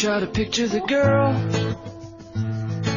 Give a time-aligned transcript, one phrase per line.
[0.00, 1.34] try to picture the girl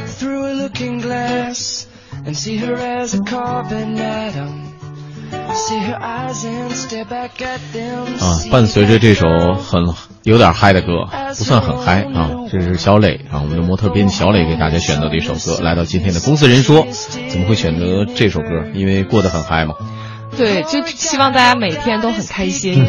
[0.06, 1.86] through a looking glass
[2.24, 4.72] and see her as a carbon atom.
[5.52, 8.06] See her eyes and stare back at them.
[8.24, 9.82] 啊，伴随着这首很
[10.22, 11.04] 有点嗨的歌，
[11.36, 15.60] 不算很嗨啊，这是小磊啊，我们的模特编辑小磊给大家选择的一首歌。
[15.62, 16.86] 来到今天的公司人说，
[17.28, 18.46] 怎么会选择这首歌？
[18.72, 19.74] 因为过得很嗨嘛。
[20.38, 22.86] 对，就希望大家每天都很开心。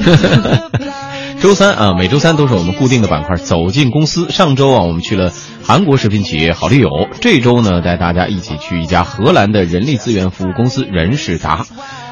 [1.46, 4.32] 周三啊，每周三都是我们固定的板块，走进公司。
[4.32, 5.32] 上周啊，我们去了
[5.64, 6.90] 韩国食品企业好丽友，
[7.22, 11.68] 这周呢，带大家一起去一家荷兰的人力资源服务公司人事达。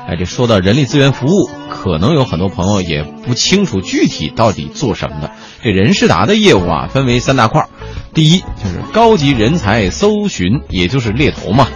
[0.08, 5.32] 哎，这说到人力资源服务，可能有很多朋友也不清楚具体到底做什么的。
[5.64, 7.68] 这人事达的业务啊，分为三大块
[8.14, 11.68] 第一就是高级人才搜寻，也就是猎头嘛。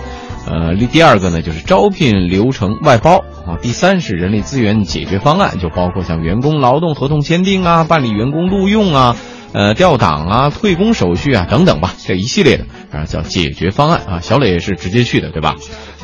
[0.49, 9.15] 呃，第二个呢就是招聘流程外包啊，第三是人力资源解决方案，就包括像员工劳动合同签订啊、办理员工录用啊、
[9.53, 14.19] 呃调档啊、退工手续啊等等吧，这一系列的啊叫解决方案啊。
[14.21, 15.55] 小磊也是直接去的，对吧？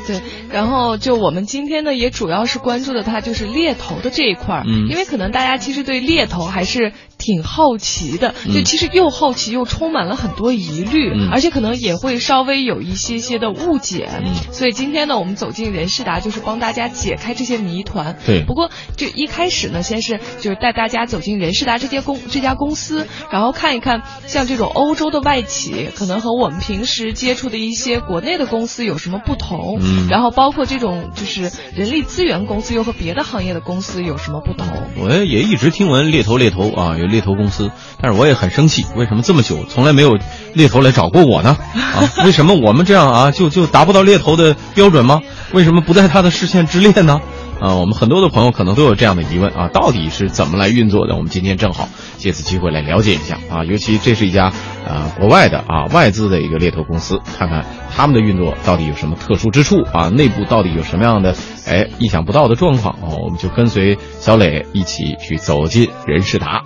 [0.05, 0.19] 对，
[0.52, 6.91] 然后就我们今天呢，也主要是关注的它就是猎头的这一块儿，嗯因为可能大家其实对猎头还是
[7.23, 11.29] 挺好奇的，就其实又好奇又充满了很多疑虑，嗯。
[11.31, 14.35] 而且可能也会稍微有一些些的误解，嗯。
[14.52, 18.17] 所以今天呢，我们走进人事达，就是帮大家解开这些谜团。
[18.25, 18.44] 对。
[18.44, 30.07] 不过就一开始呢，先是就是带大家走进人事达这些公这家公司，然后看一看像这种欧洲的外企，可能和我们平时接触的一些国内的公司有什么不同，嗯。
[30.09, 34.67] 然后包括这种就是人力资源公司又和别的行业的公司有什么不同。
[34.97, 37.69] 我也一直听闻猎头猎头啊，有猎头公司，
[38.02, 40.17] 但是我也很生气，为什么这么久从来没有
[40.53, 41.56] 猎头来找过我呢？
[41.73, 45.22] 啊，为什么我们这样啊就就达不到猎头的标准吗？
[45.53, 47.22] 为什么不在他的视线之列呢？
[47.61, 51.16] 啊，我们很多的朋友可能都有这样的疑问啊，到底是怎么来运作的？
[51.16, 51.88] 我们今天正好
[52.18, 54.52] 借此机会来了解一下啊，尤其这是一家
[54.85, 57.66] 呃国外的啊外资的一个猎头公司，看看
[57.96, 61.35] 他们的运作到底有什么特殊之处啊，内部到底有什么样的
[61.66, 66.63] 哎意想不到的状况啊，我们就跟随小磊一起去走进人事达。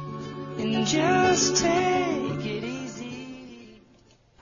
[0.68, 3.80] Just take it easy.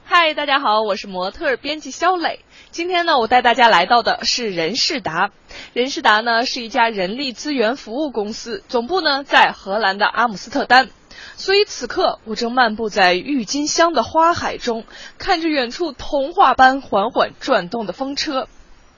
[0.03, 2.39] 嗨，大家好，我是模特编辑肖磊。
[2.71, 5.29] 今天呢，我带大家来到的是人事达。
[5.73, 10.89] 人事达呢是一家人力资源服务公司，总部呢在荷兰的阿姆斯特丹。
[11.35, 14.83] 所以此刻，我正漫步在郁金香的花海中，
[15.19, 18.47] 看着远处童话般缓缓转动的风车。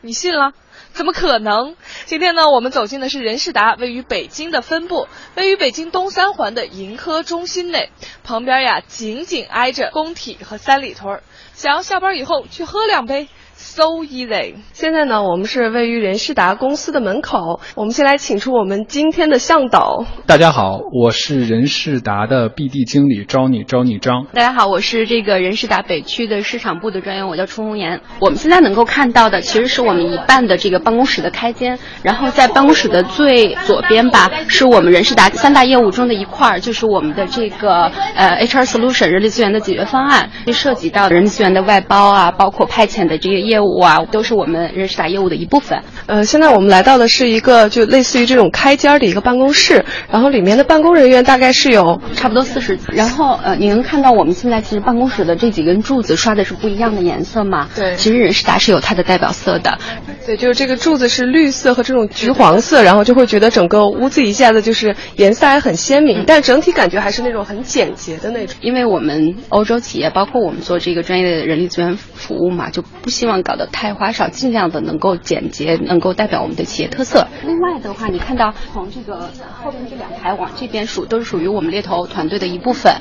[0.02, 0.54] 你信了？
[0.94, 1.76] 怎么可能？
[2.06, 7.90] 今天呢，我们走进的是人事达位于北京的分部，位于北京东三环的盈科中心内，
[8.24, 11.24] 旁边呀紧紧挨着工体和三里屯儿。
[11.54, 14.56] 想要下班以后去喝两杯，so easy。
[14.74, 20.06] 现在呢，我们是位于人事达公司的门口，我们先来请出我们今天的向导。
[20.26, 24.28] 大家好，我是人事达的 BD 经理招你招你张。
[24.34, 28.00] 大家好，我是这个人事达北区的市场部的专员，我叫楚红颜。
[28.20, 37.86] 我们现在能够看到的，其实是我们一半的这个办公室的开间，然后在办公室的最左边吧，是我们人事达三大业务中的一块儿，就是我们的这个
[38.16, 45.82] 呃 HR Solution 人力资源的解决方案，涉及到人力资源的外包啊，包括派遣的这个业务啊，都是我们人事达业务的一部分。
[46.06, 52.78] 呃，现在我们来到的是一个就类似于这种开间儿的一个办公室，然后里面的办公人员大概是有差不多四十。
[52.92, 57.68] 然后呃，你能看到我们现在其实办公室的这几根柱子刷的是不一样的颜色嘛？
[57.76, 59.78] 对其实人事达是有它的代表色的。
[60.26, 68.56] 对，就是这个柱子是绿色和这种橘黄色，然后就会觉得整个屋子一下子就是颜色还很鲜明，但整体感觉还是那种很简洁的那种。
[68.62, 77.28] 因为我们欧洲企业，包括我们做这个专业的人力资源服务嘛，就不希望搞得太花哨，尽量的能够简洁，能够代表我们的企业特色。
[77.46, 79.30] 另外的话，你看到从这个
[79.62, 82.94] 后面这两排往这边数，都是属于我们猎头团队的一部分，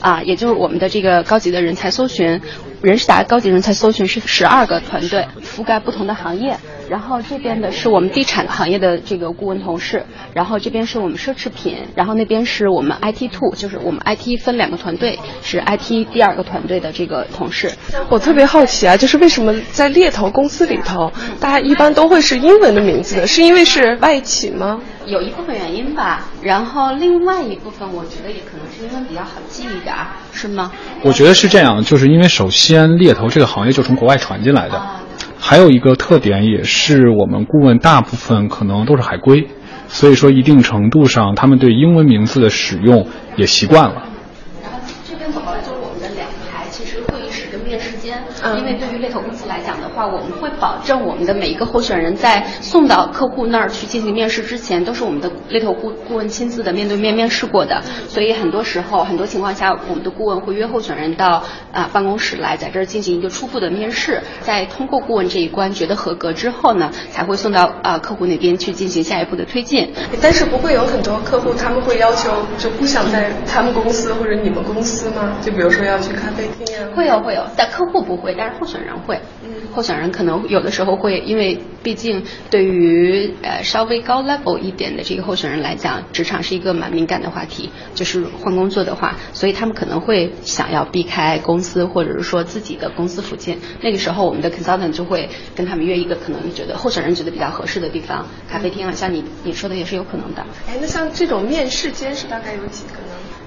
[0.00, 2.40] 啊，也就是我们的这个高级的人才搜寻。
[2.82, 6.58] 人事达高级人才搜寻是十二个团队，覆盖不同的行业。
[6.88, 10.04] 然后这边的是我们地产行业的这个顾问同事，
[10.34, 17.72] 然后这边是我们奢侈品，然后那边是我们 IT two，就是我们 IT 分两个团队，是 IT 第二个团队的这个同事。
[18.08, 23.26] 我特别好奇啊，就是为什么在猎头公司里头，大家一般都会是英文的名字呢？
[23.26, 24.80] 是因为是外企吗？
[25.06, 30.72] 有一部分原因吧，然后另外一部分我觉得也可能是英文比较好记一点儿，是吗？
[31.02, 34.82] 我觉得是这样，就是因为首先猎头这个行业就从国外传进来的，
[35.46, 39.46] 还有一个特点也是我们顾问大部分可能都是海归，
[39.88, 43.06] 所以说一定程度上他们对英文名字的使用
[43.36, 44.08] 也习惯了。
[45.64, 57.82] 就是我们的两排，其实会议室跟面试间，嗯因为对于猎头公司来讲的话，我们会保证我们的每一个候选人在送到客户那儿去进行面试之前，都是我们的猎头顾顾问亲自的面对面面试过的。
[58.08, 69.92] 所以很多时候，很多情况下，我们的顾问会约候选人到啊办公室来，在这儿进行一个初步的面试，在通过顾问这一关觉得合格之后呢，才会送到啊客户那边去进行下一步的推进。
[70.20, 75.32] 但是不会有很多客户他们会要求就不想在他们公司或者你们公司吗？
[75.42, 76.90] 就比如说要去咖啡厅啊？
[76.94, 79.18] 会有会有，但客户不会，但是候选人会。
[79.44, 93.58] 嗯候选人可能有的时候会，因为毕竟对于呃稍微高 level 一点的这个候选人来讲，职场是一个蛮敏感的话题，就是换工作的话，所以他们可能会想要避开公司或者是说自己的公司附近。
[93.80, 100.46] 那个时候，我们的 consultant 就会跟他们约一个可能觉得候选人觉得比较合适的地方，咖啡厅啊，像你你说的也是有可能的。
[100.68, 103.03] 哎，那像这种面试间是大概有几个呢？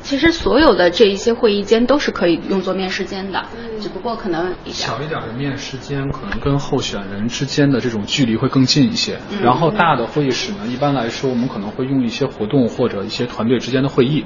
[0.07, 3.43] 其实所有的这一些会议间都是可以用作面试间的，
[3.81, 9.19] 只不过可能小一点的面试间可能跟候选人之间的这种距离会更近一些。
[9.43, 14.23] 然后大的会议室呢，一般来说我们可能会用一些活动或者一些团队之间的会议。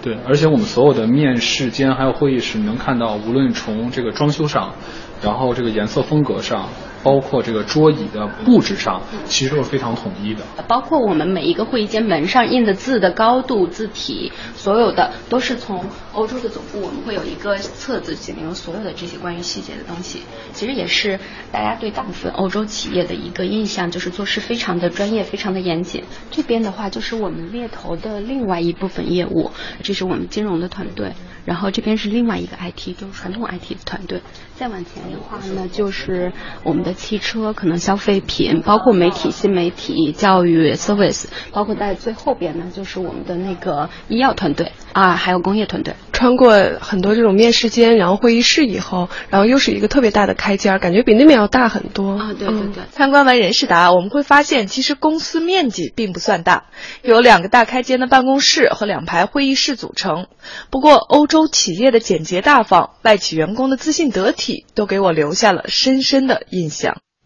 [0.00, 4.72] 对，而且我们所有的面试间还有会议室，能看到，无论从这个装修上，
[5.20, 6.68] 然后这个颜色风格上。
[7.02, 10.42] 包括这个桌椅的布置上，其实都是非常统一的。
[10.66, 20.22] 包括我们每一个会议间门上印的字的高度、字体，所有的都是从欧洲的总部，我们会有一个册子，写明所有的这些关于细节的东西。
[20.52, 21.18] 其实也是
[21.52, 26.04] 大家对大部分欧洲企业的一个印象，就是做事非常的专业、非常的严谨。
[26.30, 29.50] 这边的话，就是我们猎头的另外一部分业务，
[29.82, 31.12] 这是我们金融的团队。
[31.44, 34.20] 然后这边是另外一个 IT，就是传统 IT 的团队。
[34.56, 36.30] 再往前的话呢，就是
[36.62, 45.94] 我们的汽车，可能消费品，包括媒体、新媒体、教育、service，包括在最后边呢，就是我们的那个医药团队啊，还有工业团队。
[46.12, 46.50] 穿过
[46.80, 52.32] 很多这种面试间，然后会议室以后，然后又是一个特别大的开间，感觉比那边要大很多啊。
[52.36, 52.82] 对对对。
[52.90, 56.64] 参观完人事达，我们会发现其实公司面积并不算大，
[57.02, 60.26] 有两个大开间的办公室和两排会议室组成。
[60.70, 66.77] 不过欧洲企业的简洁大方，外企员工的自信得体，都给我留下了深深的印象。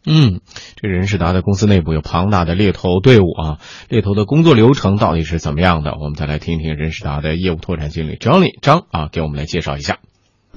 [0.04, 0.40] 嗯，
[0.76, 3.58] 这人事达的公司内部有庞大的猎头队伍啊，
[3.88, 5.92] 猎头的工作流程到底是怎么样的？
[6.00, 9.98] 我们再来听听人事达的业务拓展经理 Johnny 张啊，给我们来介绍一下。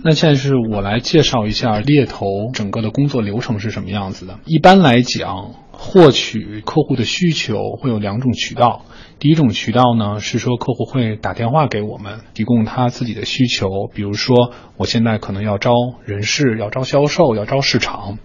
[0.03, 4.39] 那现在是我来介绍一下猎头整个的工作流程是什么样子的。
[4.45, 8.83] 一般来讲，获取客户的需求会有两种渠道。
[9.17, 15.71] 第一种渠道呢是说客户会打电话给我们，提供他自己的需求，比如说我现在可能要招
[16.03, 18.19] 人事，要招销售，要招市场。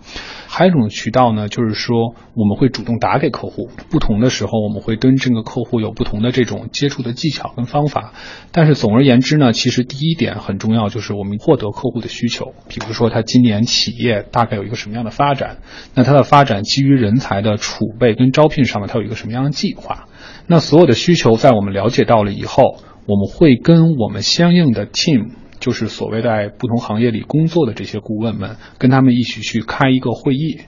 [0.52, 8.12] 还有一种渠道呢，就是说我们会主动打给客户，不同的时候我们会跟这个客户有不同的这种接触的技巧跟方法。
[8.50, 12.52] 但是总而言之呢，其实第一点很重要，就是我们获得客户的需求。
[12.68, 15.58] 比如说他今年企业大概有一个什么样的发展，
[15.94, 20.08] 那他的发展基于人才的储备跟招聘上面，他有一个什么样的计划？
[20.46, 25.32] 那所有的需求在我们了解到了以后，我们会跟我们相应的 team。
[25.60, 30.60] 就是所谓在不同行业里工作的这些顾问们，跟他们一起去开一个会议，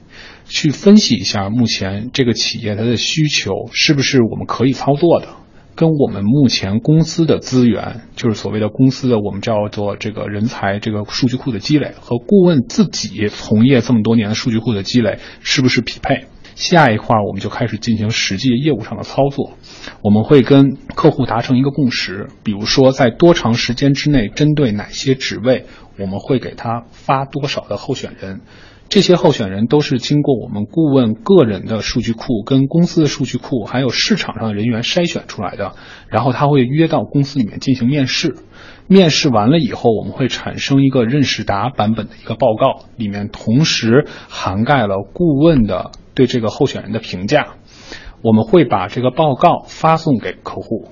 [0.44, 5.28] 去分析一下目前这个企业它的需求是不是我们可以操作的，
[5.76, 16.26] 跟我们目前公司的资源，就是所谓的公司的我们叫做这个人才这个数据库的积累和顾问自己从业这么多年的数据库的积累是不是匹配。
[16.54, 19.52] 下一块我们就开始进行实际业务上的操作，
[20.02, 25.64] 我们会跟客户达成一个共识，比如说在多长时间之内，针对哪些职位，
[25.98, 28.42] 我们会给他发多少的候选人，
[28.88, 35.74] 这些候选人都是经过我们顾问个人的数据库、跟公司的数据库，还有市场上的人员筛选出来的，
[36.08, 38.36] 然后他会约到公司里面进行面试，
[38.86, 45.90] 面试完了以后，我们会产生一个认识答版本的一个报告，里面同时涵盖了顾问的。
[46.14, 47.54] 对这个候选人的评价，
[48.22, 50.88] 我们会把这个报告发送给客户。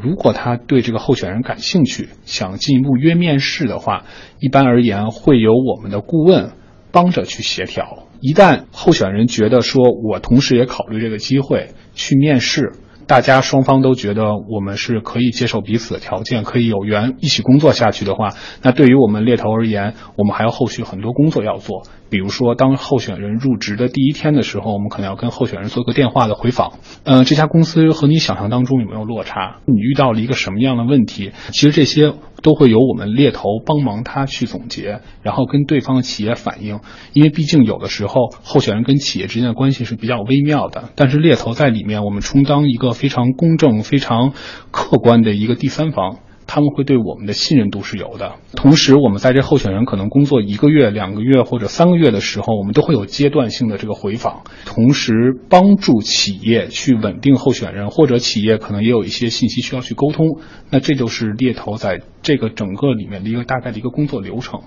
[0.00, 4.04] 如果他对这个候选人感兴趣，想进一步约面试的话，
[4.40, 6.52] 一般而言会由我们的顾问
[6.90, 8.08] 帮着去协调。
[8.20, 12.72] 一旦候选人觉得说我同时也考虑这个机会去面试，
[13.06, 18.30] 大家双方都觉得我们是可以接受彼此的条件，可以有缘一起工作下去的话，
[18.62, 21.82] 那对于我们猎头而言，我们还有后续很多工作要做。
[22.12, 26.74] 比如说，当候选人入职的第一天的时候，我们可能要跟候选人做个电话的回访。
[27.04, 29.60] 呃，这家公司和你想象当中有没有落差？
[29.64, 31.32] 你遇到了一个什么样的问题？
[31.52, 36.80] 其实这些都会由我们猎头帮忙他去总结，然后跟对方的企业反映。
[37.14, 44.34] 因为毕竟有的时候候选人跟企业之间的关系是比较微妙的，但是猎头在里面，我们充当一个非常公正、非常
[44.70, 46.18] 客观的一个第三方。
[46.54, 48.34] 他们会对我们的信任度是有的。
[48.54, 55.14] 同时，我们在这候选人可能工作一个月、两个月或者三个月的时候，我们都会有阶段性的这个回访，同时
[55.48, 60.40] 帮助企业去稳定候选人，或者企业可能也有一些信息需要去沟通。
[60.68, 64.60] 那这就是猎头在这个整个里面的一个大概的一个工作流程。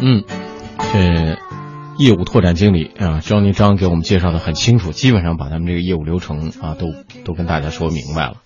[0.00, 0.24] 嗯，
[0.90, 1.36] 这
[1.98, 6.86] 业务拓展经理啊，张宁章给我们介绍的很清楚，基本上把他们这个业务流程啊都
[7.24, 8.36] 都跟大家说明白了。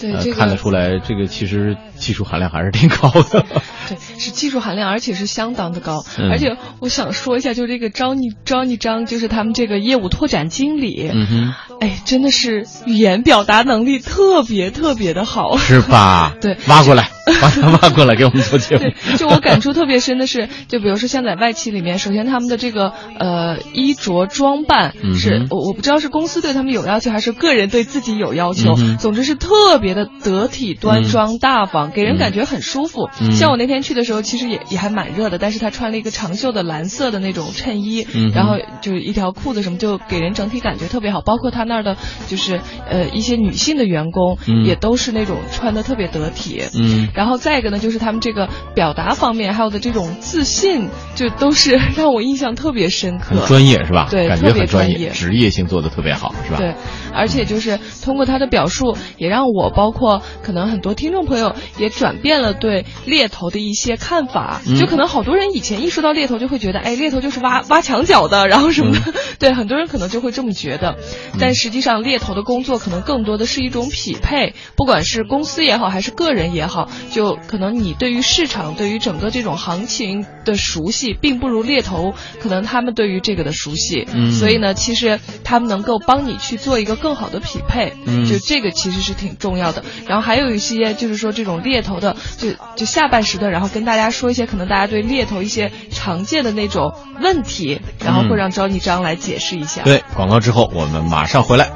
[0.00, 3.46] 对，这个看得出来，这个其实技术含量还是挺高的。
[3.88, 6.04] 对， 是技术含量，而且是相当的高。
[6.18, 15.56] 嗯而且我想说一下，就这个张你张一张，就是他们这个业务拓展经理，嗯哼，哎，真的是语言表达能力特别特别的好。
[15.56, 16.34] 是吧？
[16.40, 33.08] 对挖过来，把 他挖过来给我们做节目对。，就我感触特别深的是，就比如说像在外企里面，首先他们的这个呃衣着装扮是、我我不知道是公司对他们有要求，还是个人对自己有要求，嗯总之是特别的得体、端庄、大方，给人感觉很舒服。
[33.20, 41.20] 嗯像我那天去的时候，其实也也还蛮热的，但是他穿了一个长袖的蓝色的那种衬衣，嗯然后就是一条裤子什么，就给人整体感觉特别好。
[41.20, 41.96] 包括他那儿的，
[42.28, 46.62] 就是呃一些女性的员工，嗯也都是那种穿的特别得体。
[46.74, 53.46] 嗯然后再一个呢，就是他们这个表达方面，还有的这种自信，就都是 让我印象特别深刻很。
[53.46, 54.08] 专业是吧？
[54.10, 56.58] 对感觉很专专业职业性做的特别好是吧？
[56.58, 56.74] 对，
[57.12, 64.60] 而且就是通过他的表述，也让我包括可能很多听众朋友也转变了对猎头的一些看法。
[64.66, 69.14] 嗯就可能好多人以前一说到猎头，就会觉得，哎，猎头就是挖挖墙脚的，然后什么的。
[69.38, 70.96] 对，很多人可能就会这么觉得。
[71.40, 84.06] 但实际上，猎头的工作可能更多的是一种匹配，不管是公司也好，还是个人也好，就可能你对于市场、对于整个这种行情的熟悉，并不如猎头可能他们对于这个的熟悉。
[84.12, 89.84] 嗯所以呢，其实他们能够帮你去做一个更好的匹配，嗯就这个其实是挺重要的。
[90.08, 99.82] 然后还有一些就是说这种猎头的，就就下半时段，然后跟大家说一些可能大家对猎头一些常见的那种问题，然后会让张一章来解释一下。
[99.84, 101.70] 对，广告之后我们马上回来。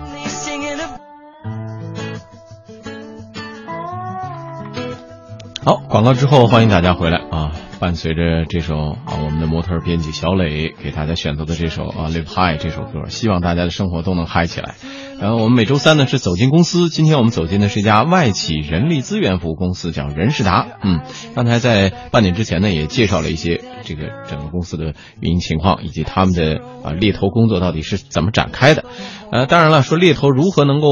[5.64, 7.52] 好，广告之后欢迎大家回来啊！
[7.78, 8.74] 伴随着这首
[9.06, 14.74] 啊，我们的模特编辑小磊给大家选择的这首啊《Live High》这首歌，希望大家的生活都能嗨起来。
[15.20, 20.66] 然后我们每周三呢是走进公司，今天我们走进的是一家外企人力资源服务公司，叫人事达。
[20.82, 21.00] 嗯，
[21.34, 28.86] 刚才在半点之前呢也介绍了一些这个整个公司的运营情况，以及他们的啊猎头工作到底是怎么展开的。
[29.30, 30.88] 呃，当然了，说猎头如何能够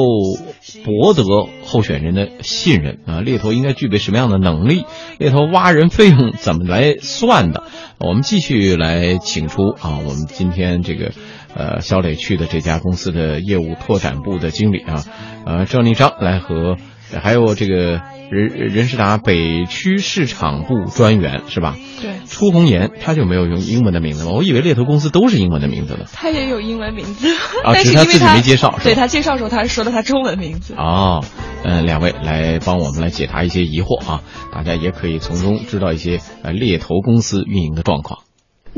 [0.84, 1.24] 博得
[1.64, 3.20] 候选人的信任啊？
[3.22, 4.84] 猎头应该具备什么样的能力？
[5.18, 7.64] 猎头挖人费用怎么来算的？
[7.98, 11.12] 我们继续来请出啊，我们今天这个
[11.58, 15.04] 呃肖磊去的这家公司的业务拓展部的经理啊，
[15.44, 16.76] 呃赵立章来和
[17.20, 18.00] 还有这个
[18.30, 21.74] 人人事达北区市场部专员是吧？
[22.02, 24.32] 对，初红颜，他就没有用英文的名字吗？
[24.34, 26.04] 我以为猎头公司都是英文的名字呢。
[26.12, 27.28] 他也有英文名字，
[27.64, 30.74] 啊但只是他自己没介绍对他介绍的时候，他是说的他中文名字。
[30.76, 31.24] 哦，
[31.64, 34.22] 嗯，两位来帮我们来解答一些疑惑啊，
[34.52, 38.20] 大家也可以从中知道一些呃猎头公司运营的状况。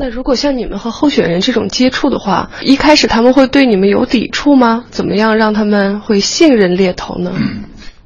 [0.01, 4.83] 那如果像你们和候选人这种接触的话，一开始他们会对你们有抵触吗？
[4.89, 7.31] 怎么样让他们会信任猎头呢？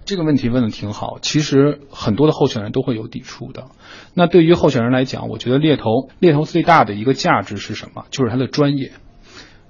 [0.03, 3.67] 这个问题问的挺好，其实很多的候选人都会有抵触的。
[4.13, 8.03] 那对于候选人来讲，我觉得猎头猎头最大的一个价值是什么？
[8.11, 8.91] 就是他的专业。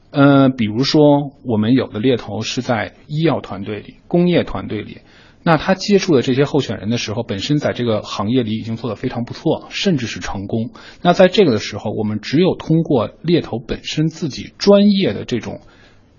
[0.09, 5.01] 呃，比如说我们有的猎头是在医药团队里、工业团队里，
[5.47, 10.71] 那他接触的这些候选人的时候，本身在这个行业里已经做得非常不错，甚至是成功。
[11.03, 15.61] 那在这个的时候，我们只有通过猎头本身自己专业的这种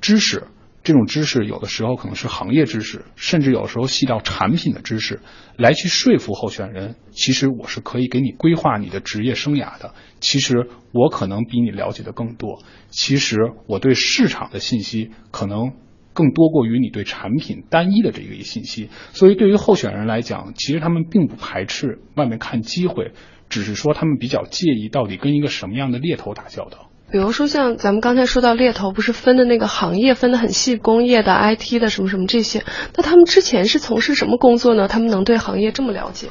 [0.00, 0.45] 知识，
[0.85, 5.21] 这种知识有的时候可能是行业知识，甚至有时候细到产品的知识，
[5.56, 6.95] 来去说服候选人。
[7.11, 9.92] 其实我是可以给你规划你的职业生涯的。
[10.21, 12.62] 其实我可能比你了解的更多。
[12.90, 15.73] 其实我对市场的信息可能
[16.17, 18.89] 更多过于你对产品单一的这个信息。
[19.13, 23.13] 所以对于候选人来讲，其实他们并不排斥外面看机会，
[23.51, 26.89] 只是说他们比较介意到底跟一个什么样的猎头打交道。
[27.09, 32.65] 比如说像咱们刚才说到猎头，不是分的那个行业分的很细，工业的、IT 的什么什么这些。
[32.97, 34.89] 那他们之前是从事什么工作呢？
[34.89, 36.29] 他们能对行业这么了解？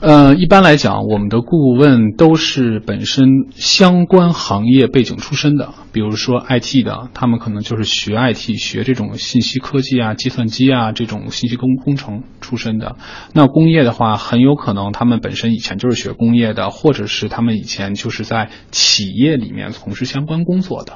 [0.00, 12.96] 呃，一般来讲，我们的顾问都是本身相关行业背景出身的，比如说 IT 的，他们可能就是学 IT，学这种信息科技啊、计算机啊这种信息工工程出身的。
[13.34, 20.94] 那工业的话，很有可能他们本身以前就是学工业的，或者是他们以前就是在企业里面从事相关工作的。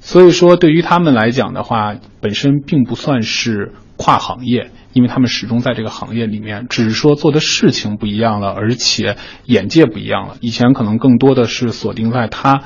[0.00, 10.36] 所以说对于他们来讲的话，本身并不算是跨行业，因为他们始终在这个行业里面，只是说做的事情不一样了，而且眼界不一样了。
[10.40, 12.64] 以前可能更多的是锁定在他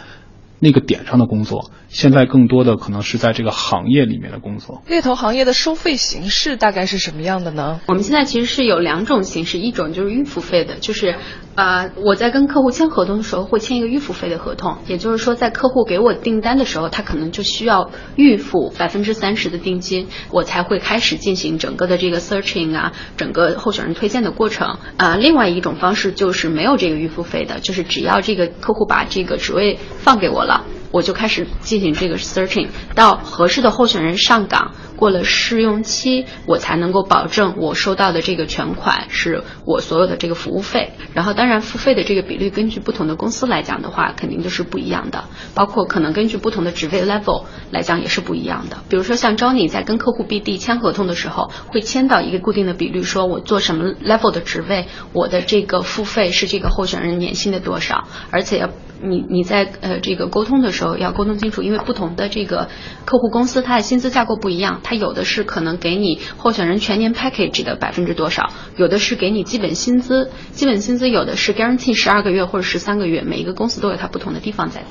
[0.58, 1.70] 那个点上的工作。
[1.88, 4.82] 现在更多的可能是在这个行业里面的工作。
[4.86, 7.80] 猎头行业的收费形式大概是什么样的呢？
[7.86, 11.16] 我们现在其实是有两种形式，一种就是预付费的，就是，
[11.54, 24.78] 呃，我在跟客户签合同的时候会签一个预付费的合同，也就是说在客户给我订单的时候，他可能就需要预付百分之三十的定金，我才会开始进行整个的这个 searching 啊，整个候选人推荐的过程。
[24.98, 31.78] 啊，另外一种方式就是没有这个预付费的，就是只要这个客户把这个职位放给我了，我就开始进。
[31.78, 32.66] 行这个 searching
[32.96, 40.90] 到合适的候选人上岗，过了试用期，我才能够保证我收到的这个全款是我所有的这个服务费。
[41.14, 45.26] 然后，当然付费的这个比率根据不同的公司来讲的话，肯定就是不一样的。
[45.54, 48.78] 包括可能根据不同的职位 level 来讲也是不一样的。
[48.88, 58.68] 比如说像 Johnny 在跟客户 BD 签合同的时候，会签到一个固定的比率，说我做什么 level 的职位，我的这个付费是这个候选人年薪的多少，而且要。
[59.00, 62.68] 你你在呃这个沟通的时要沟通清楚，因为不同的这个
[63.04, 74.84] 客户公司它的薪资架构不一样，它有的是可能给你候选人全年 package 的百分之多少，有的是给你基本薪资，基本薪资有的是 guarantee 十二个月或者十三个月，每一个公司都有它不同的地方在。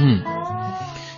[0.00, 0.22] 嗯，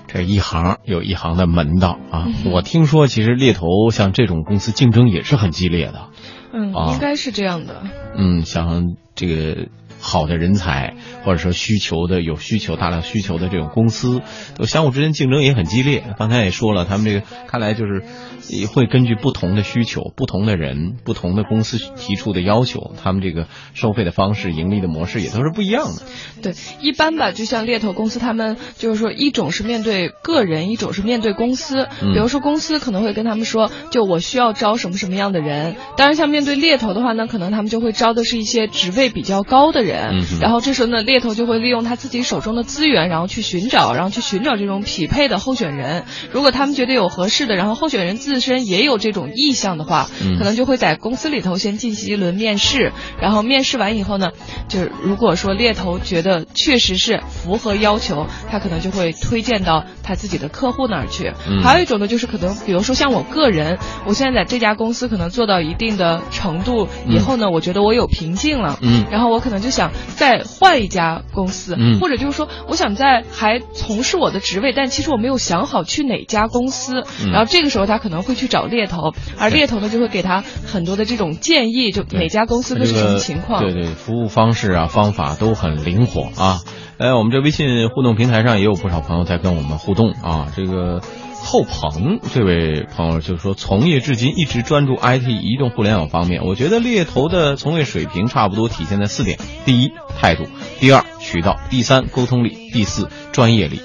[0.08, 2.26] 这一行有一行的门道啊！
[2.52, 6.08] 我听说其实猎头像这种公司竞争也是很激烈的。
[6.52, 7.82] 嗯，应该是这样的。
[8.16, 9.68] 嗯，像这个
[10.04, 10.94] 好的人才，
[11.24, 14.20] 或者说需求的有需求大量需求的这种公司，
[14.56, 16.04] 都相互之间竞争也很激烈。
[16.18, 18.02] 刚才也说了，他们这个看来就是。
[18.46, 26.02] 也会根据不同的需求、不同的人、不同的公司提出的要求，他们这个收费的方式、盈利的模式也都是不一样的。
[26.42, 31.88] 对，一般吧，就像猎头公司，他们就是说，一种是面对个人，一种是面对公司。
[32.00, 35.76] 比如说，公司可能会跟他们说，就我需要招什么什么样的人。
[35.96, 39.93] 当然，像面对猎头的话呢，可能他们就会招的是一些职位比较高的人。
[40.40, 46.04] 然后这时候呢，猎头就会利用他自己手中的资源，然后去寻找，然后去寻找这种匹配的候选人。
[46.30, 54.32] 如果他们觉得有合适的，然后候选人自自身也有这种意向的话，可能就会在公司里头先进行一轮面试，然后面试完以后呢，
[54.66, 61.32] 就是如果说猎头觉得确实是符合要求，他可能就会推荐到他自己的客户那儿去。
[61.62, 69.83] 还有一种呢，就是可能比如说像我个人，我现在在这家公司可能做到一定的程度以后呢，我觉得我有瓶颈了，嗯，然后我可能就想
[70.16, 78.24] 再换一家公司，嗯，或者就是说我想在还从事我的职位，但其实我没有想好去哪家公司，然后这个时候他可能。
[78.24, 83.60] 会去找猎头，而猎头呢就会给他很多的这种建议，就哪家公司的是什么情况？
[83.60, 86.60] 对对，服务方式啊方法都很灵活啊。
[86.96, 90.46] 哎，我们这微信互动平台上也有不少朋友在跟我们互动啊。
[90.56, 91.02] 这个
[91.44, 96.42] 后鹏这位朋友就是说，从业至今一直专注 IT 移动互联网方面。
[96.44, 100.44] 我觉得猎头的从业水平差不多体现在四点：第一，态度；
[100.80, 103.82] 第二，渠道；第三，沟通力；第四，专业力。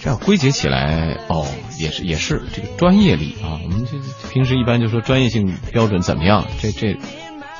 [0.00, 1.44] 这样归结起来，哦，
[1.78, 3.60] 也是也是这个专业力啊。
[3.62, 3.98] 我们这
[4.32, 6.46] 平时一般就说专业性标准怎么样？
[6.62, 6.96] 这这，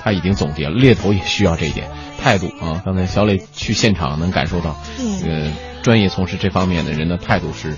[0.03, 1.91] 他已经总结了，猎头也需要这一点
[2.23, 2.81] 态度啊。
[2.87, 4.79] 刚才小磊去现场能感受到，
[5.21, 5.51] 这个
[5.83, 7.77] 专业从事这方面的人的态度是。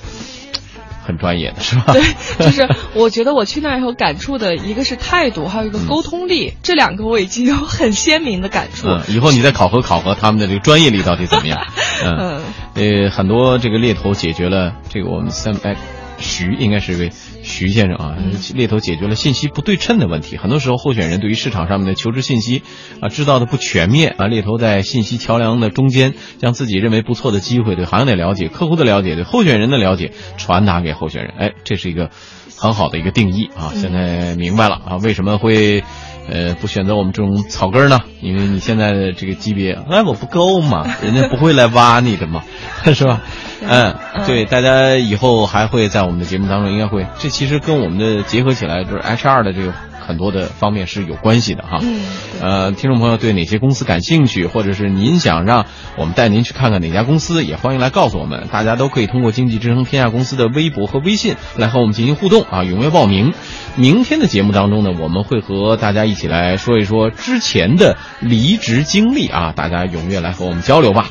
[1.02, 1.92] 很专业的是吧？
[1.92, 2.02] 对，
[2.46, 8.88] 就是我觉得我去那儿以后感触的一个是态度，还有一个沟通力，这两个我已经有很鲜明的感触。
[8.88, 11.60] 嗯，以后你再考核考核他们的这个专业力到底怎么样？
[12.04, 12.40] 嗯，
[12.74, 15.76] 呃，很多这个猎头解决了这个我们三百。
[16.18, 17.10] 徐应该是一位
[17.42, 18.16] 徐先生啊，
[18.54, 20.36] 猎头解决了信息不对称的问题。
[20.36, 22.62] 很多时候，候选人对于市场上面的求职信息
[23.00, 24.26] 啊，知道的不全面啊。
[24.26, 31.34] 猎头在信息桥梁的中间，将自己认为不错的机会、对行业的了解、客户的了解、对候选人的了解传达给候选人。
[31.36, 32.10] 哎，这是一个
[32.56, 33.72] 很好的一个定义啊。
[33.74, 35.82] 现在明白了啊，为什么会
[36.28, 38.00] 呃不选择我们这种草根呢？
[38.20, 42.42] 因为你现在的这个级别哎我不够嘛，人家不会来挖你的嘛，
[42.94, 43.20] 是吧？
[43.68, 43.94] 嗯，
[44.26, 51.78] 对，大家以后还会在我们的节目当中，应该会，这其实跟我们的结合起来，就是 HR 的这个很多的方面是有关系的哈。
[51.82, 52.00] 嗯，
[52.40, 58.48] 呃，听众朋友对哪些公司感兴趣，或者是您想让我们带您去看看哪家公司，也欢迎来告诉我们。
[58.52, 63.32] 大家都可以通过经济之声天下公司的微博和微信来和我们进行互动啊，踊跃报名。
[63.76, 71.08] 明天的节目当中呢，我们会和大家一起来说一说之前的离职经历啊，大家踊跃来和我们交流吧。